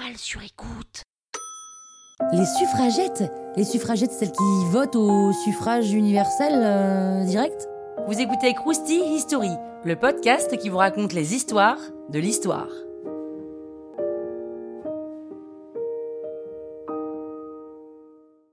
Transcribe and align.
toile 0.00 0.16
sur 0.16 0.42
écoute. 0.42 1.02
Les 2.32 2.44
suffragettes 2.44 3.24
Les 3.56 3.64
suffragettes, 3.64 4.12
celles 4.12 4.32
qui 4.32 4.66
votent 4.70 4.96
au 4.96 5.32
suffrage 5.32 5.92
universel 5.92 6.52
euh, 6.54 7.24
direct? 7.24 7.68
Vous 8.06 8.20
écoutez 8.20 8.54
Krusty 8.54 9.00
History, 9.14 9.50
le 9.84 9.96
podcast 9.96 10.56
qui 10.58 10.68
vous 10.68 10.78
raconte 10.78 11.12
les 11.12 11.34
histoires 11.34 11.78
de 12.10 12.18
l'histoire. 12.18 12.68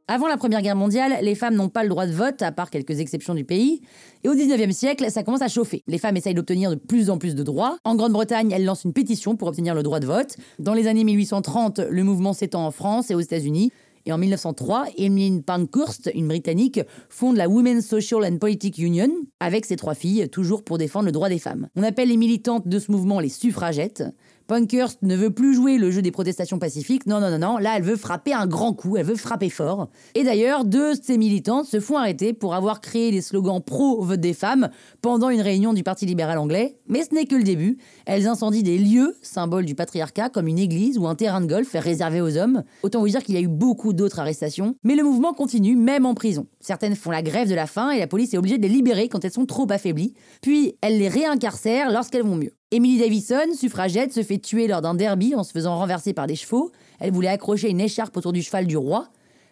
Avant 0.09 0.29
la 0.29 0.37
Première 0.37 0.61
Guerre 0.61 0.77
mondiale, 0.77 1.17
les 1.21 1.35
femmes 1.35 1.55
n'ont 1.55 1.67
pas 1.67 1.83
le 1.83 1.89
droit 1.89 2.07
de 2.07 2.13
vote, 2.13 2.41
à 2.41 2.53
part 2.53 2.69
quelques 2.69 3.01
exceptions 3.01 3.35
du 3.35 3.43
pays. 3.43 3.81
Et 4.23 4.29
au 4.29 4.35
19e 4.35 4.71
siècle, 4.71 5.11
ça 5.11 5.21
commence 5.21 5.41
à 5.41 5.49
chauffer. 5.49 5.83
Les 5.85 5.97
femmes 5.97 6.15
essayent 6.15 6.33
d'obtenir 6.33 6.69
de 6.69 6.75
plus 6.75 7.09
en 7.09 7.17
plus 7.17 7.35
de 7.35 7.43
droits. 7.43 7.77
En 7.83 7.95
Grande-Bretagne, 7.95 8.49
elles 8.51 8.63
lancent 8.63 8.85
une 8.85 8.93
pétition 8.93 9.35
pour 9.35 9.49
obtenir 9.49 9.75
le 9.75 9.83
droit 9.83 9.99
de 9.99 10.05
vote. 10.05 10.37
Dans 10.59 10.73
les 10.73 10.87
années 10.87 11.03
1830, 11.03 11.81
le 11.89 12.03
mouvement 12.05 12.31
s'étend 12.31 12.65
en 12.65 12.71
France 12.71 13.11
et 13.11 13.15
aux 13.15 13.19
États-Unis. 13.19 13.73
Et 14.05 14.13
en 14.13 14.17
1903, 14.17 14.85
Emmeline 14.97 15.43
Pankhurst, 15.43 16.09
une 16.15 16.29
Britannique, 16.29 16.79
fonde 17.09 17.35
la 17.35 17.49
Women's 17.49 17.85
Social 17.85 18.23
and 18.23 18.37
Political 18.37 18.85
Union 18.85 19.09
avec 19.41 19.65
ses 19.65 19.75
trois 19.75 19.95
filles, 19.95 20.29
toujours 20.29 20.63
pour 20.63 20.77
défendre 20.77 21.07
le 21.07 21.11
droit 21.11 21.27
des 21.27 21.39
femmes. 21.39 21.67
On 21.75 21.83
appelle 21.83 22.07
les 22.07 22.15
militantes 22.15 22.65
de 22.65 22.79
ce 22.79 22.89
mouvement 22.93 23.19
les 23.19 23.27
suffragettes. 23.27 24.05
Punkhurst 24.47 24.99
ne 25.01 25.15
veut 25.15 25.29
plus 25.29 25.53
jouer 25.53 25.77
le 25.77 25.91
jeu 25.91 26.01
des 26.01 26.11
protestations 26.11 26.57
pacifiques. 26.57 27.05
Non, 27.05 27.19
non, 27.19 27.29
non, 27.29 27.37
non. 27.37 27.57
Là, 27.57 27.73
elle 27.75 27.83
veut 27.83 27.97
frapper 27.97 28.33
un 28.33 28.47
grand 28.47 28.73
coup. 28.73 28.95
Elle 28.95 29.05
veut 29.05 29.15
frapper 29.15 29.49
fort. 29.49 29.89
Et 30.15 30.23
d'ailleurs, 30.23 30.63
deux 30.63 30.95
de 30.95 31.03
ces 31.03 31.17
militantes 31.17 31.65
se 31.65 31.81
font 31.81 31.97
arrêter 31.97 32.31
pour 32.31 32.55
avoir 32.55 32.79
créé 32.79 33.11
les 33.11 33.21
slogans 33.21 33.61
pro-vote 33.61 34.21
des 34.21 34.33
femmes 34.33 34.69
pendant 35.01 35.29
une 35.29 35.41
réunion 35.41 35.73
du 35.73 35.83
Parti 35.83 36.05
libéral 36.05 36.37
anglais. 36.37 36.77
Mais 36.87 37.03
ce 37.03 37.13
n'est 37.13 37.25
que 37.25 37.35
le 37.35 37.43
début. 37.43 37.77
Elles 38.05 38.27
incendient 38.27 38.63
des 38.63 38.77
lieux, 38.77 39.15
symboles 39.21 39.65
du 39.65 39.75
patriarcat, 39.75 40.29
comme 40.29 40.47
une 40.47 40.59
église 40.59 40.97
ou 40.97 41.07
un 41.07 41.15
terrain 41.15 41.41
de 41.41 41.47
golf 41.47 41.71
réservé 41.73 42.21
aux 42.21 42.37
hommes. 42.37 42.63
Autant 42.83 43.01
vous 43.01 43.09
dire 43.09 43.23
qu'il 43.23 43.35
y 43.35 43.37
a 43.37 43.41
eu 43.41 43.49
beaucoup 43.49 43.91
d'autres 43.91 44.19
arrestations. 44.19 44.75
Mais 44.83 44.95
le 44.95 45.03
mouvement 45.03 45.33
continue, 45.33 45.75
même 45.75 46.05
en 46.05 46.13
prison. 46.13 46.47
Certaines 46.61 46.95
font 46.95 47.11
la 47.11 47.21
grève 47.21 47.49
de 47.49 47.55
la 47.55 47.67
faim 47.67 47.91
et 47.91 47.99
la 47.99 48.07
police 48.07 48.33
est 48.33 48.37
obligée 48.37 48.57
de 48.57 48.63
les 48.63 48.73
libérer 48.73 49.09
quand 49.09 49.25
elles 49.25 49.31
sont 49.31 49.45
trop 49.45 49.67
affaiblies. 49.69 50.13
Puis, 50.41 50.75
elle 50.81 50.97
les 50.97 51.09
réincarcèrent 51.09 51.91
lorsqu'elles 51.91 52.23
vont 52.23 52.35
mieux. 52.35 52.56
Emily 52.71 52.97
Davison, 52.97 53.53
suffragette, 53.53 54.11
se 54.11 54.23
fait 54.23 54.39
tuer 54.39 54.67
lors 54.67 54.81
d'un 54.81 54.93
derby 54.93 55.33
en 55.35 55.45
se 55.45 55.53
faisant 55.53 55.77
renverser 55.77 56.11
par 56.11 56.27
des 56.27 56.35
chevaux. 56.35 56.73
Elle 56.99 57.13
voulait 57.13 57.29
accrocher 57.29 57.69
une 57.69 57.79
écharpe 57.79 58.17
autour 58.17 58.33
du 58.33 58.41
cheval 58.41 58.67
du 58.67 58.75
roi. 58.75 59.07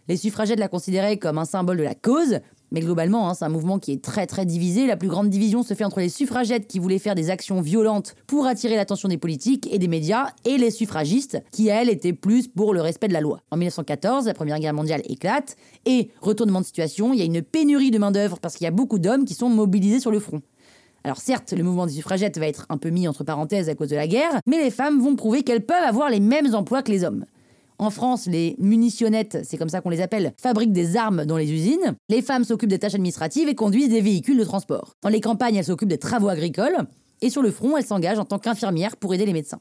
Les 0.09 0.17
suffragettes 0.17 0.59
la 0.59 0.67
considéraient 0.67 1.15
comme 1.15 1.37
un 1.37 1.45
symbole 1.45 1.77
de 1.77 1.83
la 1.83 1.95
cause, 1.95 2.39
mais 2.71 2.81
globalement, 2.81 3.29
hein, 3.29 3.33
c'est 3.33 3.45
un 3.45 3.49
mouvement 3.49 3.79
qui 3.79 3.93
est 3.93 4.03
très 4.03 4.27
très 4.27 4.45
divisé. 4.45 4.85
La 4.85 4.97
plus 4.97 5.07
grande 5.07 5.29
division 5.29 5.63
se 5.63 5.73
fait 5.73 5.85
entre 5.85 6.01
les 6.01 6.09
suffragettes 6.09 6.67
qui 6.67 6.77
voulaient 6.77 6.99
faire 6.99 7.15
des 7.15 7.29
actions 7.29 7.61
violentes 7.61 8.15
pour 8.27 8.47
attirer 8.47 8.75
l'attention 8.75 9.07
des 9.07 9.17
politiques 9.17 9.73
et 9.73 9.79
des 9.79 9.87
médias, 9.87 10.31
et 10.43 10.57
les 10.57 10.69
suffragistes 10.69 11.41
qui, 11.53 11.69
elles, 11.69 11.87
étaient 11.87 12.11
plus 12.11 12.49
pour 12.49 12.73
le 12.73 12.81
respect 12.81 13.07
de 13.07 13.13
la 13.13 13.21
loi. 13.21 13.39
En 13.49 13.55
1914, 13.55 14.25
la 14.25 14.33
Première 14.33 14.59
Guerre 14.59 14.73
mondiale 14.73 15.01
éclate, 15.05 15.55
et 15.85 16.11
retournement 16.19 16.59
de 16.59 16.65
situation, 16.65 17.13
il 17.13 17.19
y 17.19 17.21
a 17.21 17.25
une 17.25 17.41
pénurie 17.41 17.91
de 17.91 17.97
main-d'œuvre 17.97 18.39
parce 18.41 18.55
qu'il 18.55 18.65
y 18.65 18.67
a 18.67 18.71
beaucoup 18.71 18.99
d'hommes 18.99 19.23
qui 19.23 19.35
sont 19.35 19.47
mobilisés 19.47 20.01
sur 20.01 20.11
le 20.11 20.19
front. 20.19 20.41
Alors 21.05 21.17
certes, 21.17 21.53
le 21.55 21.61
mouvement 21.61 21.85
des 21.85 21.93
suffragettes 21.93 22.39
va 22.39 22.47
être 22.47 22.65
un 22.69 22.79
peu 22.79 22.89
mis 22.89 23.07
entre 23.07 23.23
parenthèses 23.23 23.69
à 23.69 23.75
cause 23.75 23.89
de 23.89 23.95
la 23.95 24.07
guerre, 24.07 24.39
mais 24.47 24.57
les 24.57 24.71
femmes 24.71 24.99
vont 24.99 25.15
prouver 25.15 25.43
qu'elles 25.43 25.63
peuvent 25.63 25.83
avoir 25.83 26.09
les 26.09 26.19
mêmes 26.19 26.55
emplois 26.55 26.81
que 26.81 26.91
les 26.91 27.03
hommes. 27.03 27.25
En 27.77 27.91
France, 27.91 28.25
les 28.25 28.55
munitionnettes, 28.57 29.37
c'est 29.43 29.57
comme 29.57 29.69
ça 29.69 29.81
qu'on 29.81 29.91
les 29.91 30.01
appelle, 30.01 30.33
fabriquent 30.41 30.71
des 30.71 30.97
armes 30.97 31.25
dans 31.25 31.37
les 31.37 31.53
usines. 31.53 31.93
Les 32.09 32.23
femmes 32.23 32.43
s'occupent 32.43 32.71
des 32.71 32.79
tâches 32.79 32.95
administratives 32.95 33.47
et 33.47 33.53
conduisent 33.53 33.89
des 33.89 34.01
véhicules 34.01 34.39
de 34.39 34.43
transport. 34.43 34.95
Dans 35.03 35.09
les 35.09 35.21
campagnes, 35.21 35.53
elles 35.57 35.65
s'occupent 35.65 35.89
des 35.89 35.99
travaux 35.99 36.29
agricoles. 36.29 36.87
Et 37.21 37.29
sur 37.29 37.43
le 37.43 37.51
front, 37.51 37.77
elles 37.77 37.85
s'engagent 37.85 38.17
en 38.17 38.25
tant 38.25 38.39
qu'infirmières 38.39 38.97
pour 38.97 39.13
aider 39.13 39.27
les 39.27 39.33
médecins. 39.33 39.59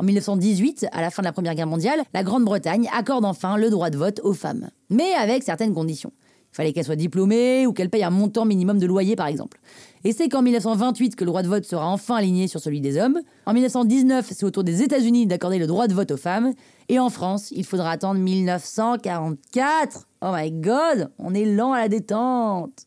En 0.00 0.02
1918, 0.02 0.88
à 0.90 1.02
la 1.02 1.10
fin 1.10 1.22
de 1.22 1.28
la 1.28 1.32
Première 1.32 1.54
Guerre 1.54 1.68
mondiale, 1.68 2.02
la 2.12 2.24
Grande-Bretagne 2.24 2.88
accorde 2.92 3.24
enfin 3.24 3.56
le 3.56 3.70
droit 3.70 3.90
de 3.90 3.96
vote 3.96 4.20
aux 4.24 4.32
femmes. 4.32 4.70
Mais 4.88 5.12
avec 5.12 5.44
certaines 5.44 5.72
conditions. 5.72 6.10
Il 6.52 6.56
fallait 6.56 6.72
qu'elles 6.72 6.84
soient 6.84 6.96
diplômées 6.96 7.66
ou 7.66 7.72
qu'elles 7.72 7.90
payent 7.90 8.04
un 8.04 8.10
montant 8.10 8.44
minimum 8.44 8.78
de 8.78 8.86
loyer, 8.86 9.14
par 9.16 9.28
exemple. 9.28 9.60
Et 10.02 10.12
c'est 10.12 10.28
qu'en 10.28 10.42
1928 10.42 11.14
que 11.14 11.24
le 11.24 11.28
droit 11.28 11.42
de 11.42 11.48
vote 11.48 11.64
sera 11.64 11.86
enfin 11.86 12.16
aligné 12.16 12.48
sur 12.48 12.58
celui 12.60 12.80
des 12.80 12.96
hommes. 12.96 13.20
En 13.46 13.52
1919, 13.52 14.26
c'est 14.30 14.44
au 14.44 14.50
tour 14.50 14.64
des 14.64 14.82
États-Unis 14.82 15.26
d'accorder 15.26 15.58
le 15.58 15.66
droit 15.66 15.86
de 15.86 15.94
vote 15.94 16.10
aux 16.10 16.16
femmes. 16.16 16.52
Et 16.88 16.98
en 16.98 17.10
France, 17.10 17.50
il 17.52 17.64
faudra 17.64 17.90
attendre 17.90 18.18
1944. 18.18 20.08
Oh 20.22 20.30
my 20.34 20.50
god, 20.50 21.10
on 21.18 21.34
est 21.34 21.44
lent 21.44 21.72
à 21.72 21.80
la 21.80 21.88
détente. 21.88 22.86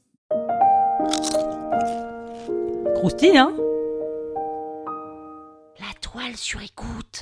Croustille, 2.96 3.38
hein? 3.38 3.54
La 5.80 5.94
toile 6.02 6.36
sur 6.36 6.62
écoute. 6.62 7.22